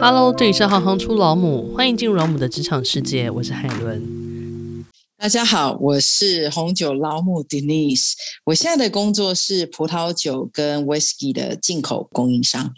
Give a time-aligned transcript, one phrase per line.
[0.00, 4.84] Hello，这里是行行出老母，欢迎进入老母的职场世界，我是海伦。
[5.16, 8.12] 大家好，我是红酒老母 Denise，
[8.44, 12.74] 我现在的工作是葡萄酒跟 Whisky 的进口供应商。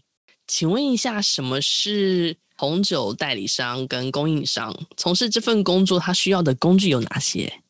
[0.47, 4.79] 请问一下，什么是红酒代理商跟供应商？
[4.97, 7.61] 从事这份工作，他需要的工具有哪些？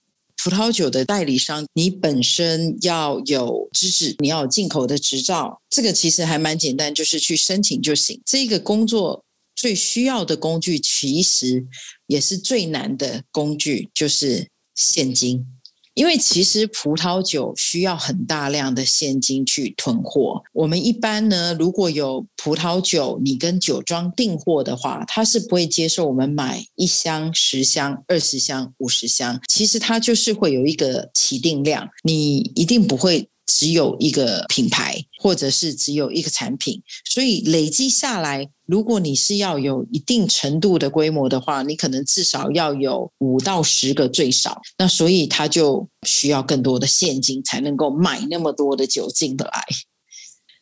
[0.45, 8.21] 葡萄酒的代理商，你本身要有资质，你要有进口的执照，这个其实还蛮简单，就是去申请就行。
[8.25, 9.25] 这个工作
[9.57, 11.67] 最需要的工具，其实
[12.07, 15.45] 也是最难的工具，就是现金。
[15.95, 20.43] 因为其实葡萄酒需要很大量的现金去囤货。
[20.53, 29.41] 我们一般呢，如果有葡萄酒，你跟酒庄订货的话，他是不会接受我们买一箱、十箱、二十箱、五十箱。
[29.49, 33.31] 其实它就是会有一个起订量，你一定不会。
[33.59, 44.61] 只有一个品牌，或者是只有一个产品，所以累积下来，如果你是要有一定程度的规模的话，你可能至少要有五到十个最少。
[44.77, 49.65] 那所以他就需要更多的现金才能够买那么多的酒进来。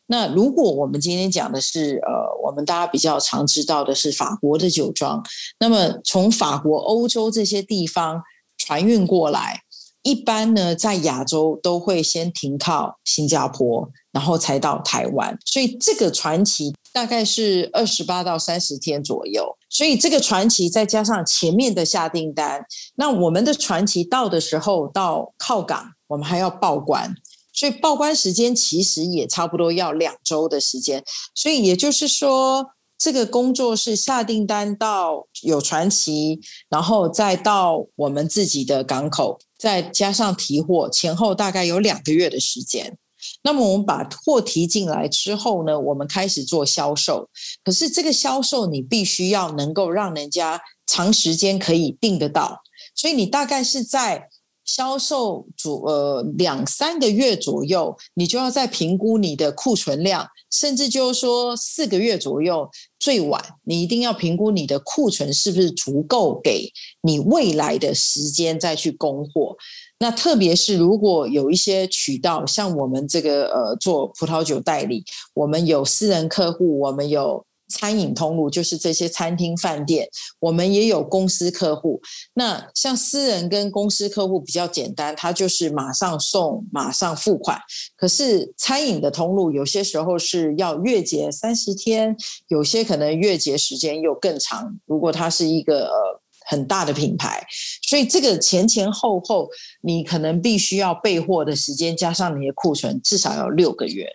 [0.07, 5.21] 那如果我们今天讲的是，呃，我们大家比较常知道的是法国的酒庄，
[5.59, 8.21] 那么从法国、欧洲这些地方
[8.57, 9.64] 船运过来。
[10.05, 19.57] 一般呢，在亚洲都会先停靠新加坡，然后才到台湾，所以这个传奇大概是二十八到三十天左右。
[19.67, 22.63] 所以这个传奇再加上前面的下订单，
[22.97, 27.11] 那我们的传奇到的时候到靠港，我们还要报关，
[27.51, 31.03] 所以报关时间其实也差不多要两周的时间。
[31.33, 36.39] 所以也就是说，这个工作是下订单到有传奇，
[36.69, 39.39] 然后再到我们自己的港口。
[39.65, 42.95] 再加上提货，前后大概有两个月的时间。
[43.41, 47.27] 那么我们把货提进来之后呢，我们开始做销售。
[47.63, 52.61] 可是这个销售你必须要能够让人家长时间可以订得到，
[52.93, 54.29] 所以你大概是在
[54.65, 60.27] 销售主呃两三个月左右，你就要再评估你的库存量。
[60.51, 66.71] 甚至就是说四个月左右，最晚你一定要评估你的库存是不是足够给
[67.01, 69.55] 你未来的时间再去供货。
[69.99, 77.45] 那特别是如果有一些渠道，像我们这个呃做葡萄酒代理，我们有私人客户，我们有。
[77.67, 80.07] 餐饮通路就是这些餐厅、饭店，
[80.39, 81.99] 我们也有公司客户。
[82.33, 87.59] 那像私人跟公司客户比较简单，他就是马上送、马上付款。
[87.95, 92.15] 可是餐饮的通路有些时候是要月结三十天，
[92.47, 94.79] 有些可能月结时间又更长。
[94.85, 97.43] 如果它是一个呃很大的品牌，
[97.87, 99.49] 所以这个前前后后，
[99.81, 104.11] 你可能必须要备货的时间加上你的库存，至少要六个月。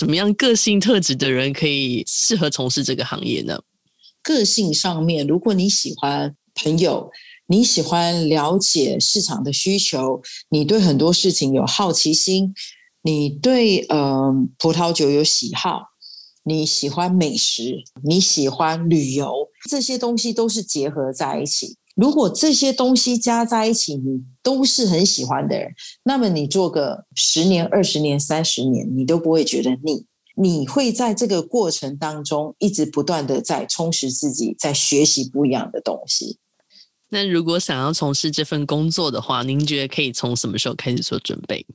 [0.00, 3.60] 什么样个性特质的人可以适合从事这个行业呢？
[4.22, 7.10] 个性上面，如果你喜欢朋友，
[7.48, 12.54] 你喜欢了解市场的需求，你对很多事情有好奇心，
[13.02, 15.82] 你对呃葡萄酒有喜好，
[16.44, 19.30] 你喜欢美食，你喜欢旅游，
[19.68, 21.76] 这些东西都是结合在一起。
[22.00, 25.70] 如果这些东西加在一起，你都是很喜欢的人，
[26.02, 30.06] 那么你做个十年、二十年、三十年，你都不会觉得腻。
[30.34, 36.38] 你会在这个过程当中一直不断的在充实自己，在学习不一样的东西。
[37.10, 41.66] 那如果想要从事这份工作的话，您觉得可以从什么时候开始做准备？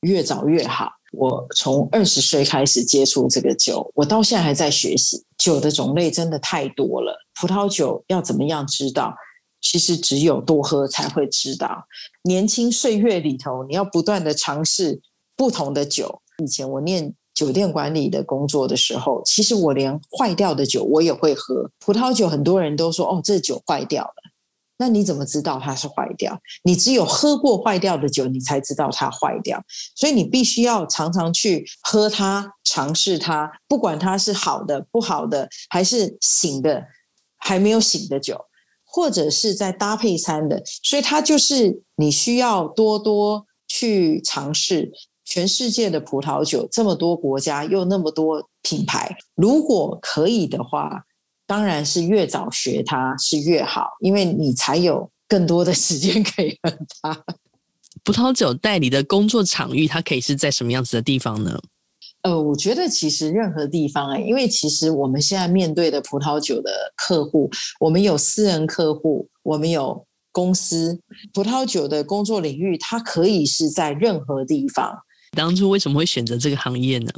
[0.00, 0.90] 越早越好。
[1.12, 5.22] 我从二十岁开始接触这个酒，我到现在还在学习。
[5.38, 9.14] 酒的种类真的太多了，葡萄酒要怎么样知道？
[9.72, 11.86] 其实只有多喝才会知道。
[12.24, 15.00] 年轻岁月里头，你要不断的尝试
[15.34, 16.20] 不同的酒。
[16.44, 21.70] 以前我念酒店管理的工作的时候，其实我连坏掉的酒我也会喝。
[21.80, 24.12] 葡萄酒很多人都说：“哦，这酒坏掉了。”
[24.76, 26.38] 那你怎么知道它是坏掉？
[26.64, 29.64] 你只有喝过坏掉的酒，你才知道它坏掉。
[29.96, 36.84] 所以你必须要常常去喝它，尝试它，不管它是好的、不好的，还是醒的、
[37.38, 38.38] 还没有醒的酒。
[38.94, 44.92] 或者是在搭配餐的，所以它就是你需要多多去尝试
[45.24, 51.04] 全世界的葡萄酒，这么多国家又那么多品牌，如果可以的话，
[51.46, 57.24] 当然是越早学它是越好，因为你才有更多的时间可以喝它。
[58.04, 61.58] 葡萄酒代理的工作场域，它可以是在什么样子的地方呢？
[62.22, 71.00] 呃，我觉得其实任何地方哎，因为其实我们现在面对的葡萄酒的客户，我们有私人客户，我们有公司，
[71.34, 74.96] 葡萄酒的工作领域，它可以是在任何地方。
[75.36, 77.10] 当初为什么会选择这个行业呢？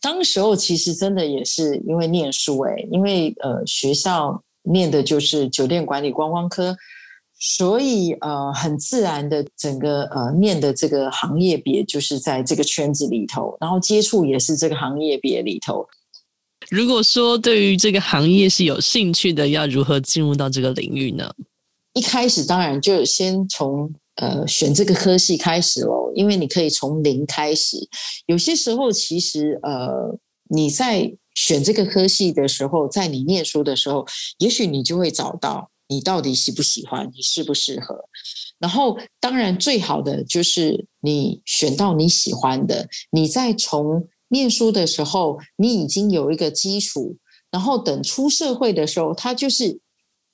[0.00, 6.76] 当时候其实真的也是因为念书哎，因为呃学校念的就是酒店管理观光科，
[7.44, 15.84] 所以呃很自然的整个呃念的这个行业别就是在这个圈子里头，然后接触也是这个行业别里头。
[16.70, 21.28] 如果说对于这个行业是有兴趣的，要如何进入到这个领域呢？
[21.94, 23.92] 一开始当然就先从。
[24.16, 27.78] 呃，选这个科系开始喽，因为你可以从零开始。
[28.26, 29.90] 有些时候，其实呃，
[30.50, 34.06] 你在选这个科系的时候，在你念书的时候，
[34.36, 38.08] 也许你就会找到你到底喜不喜欢，你适不适合。
[38.58, 42.88] 然后，当然最好的就是你选到你喜欢的。
[43.10, 47.18] 你在从念书的时候，你已经有一个基础，
[47.50, 49.81] 然后等出社会的时候，它就是。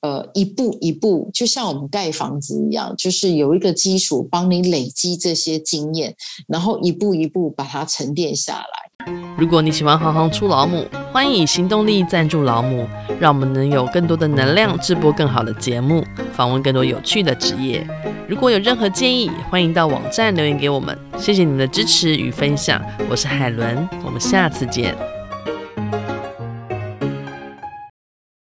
[0.01, 6.15] 呃，一步一步，就像我们盖房子一样，就是有一个基础帮你累积这些经验，
[6.47, 9.13] 然后一步一步把它沉淀下来。
[9.37, 12.87] 如果你喜欢行行出老母，欢迎以行动力赞助老母，
[13.19, 16.03] 让我们能有更多的能量制播更好的节目，
[16.33, 17.85] 访问更多有趣的职业。
[18.27, 20.97] 如果有任何建议，欢迎到网站留言给我们。
[21.17, 25.18] 谢谢你的支持与分享，我是海伦，我们下次见。